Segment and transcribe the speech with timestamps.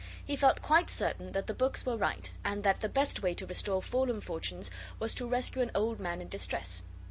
[0.25, 3.45] He felt quite certain that the books were right, and that the best way to
[3.45, 6.81] restore fallen fortunes was to rescue an old gentleman in distress.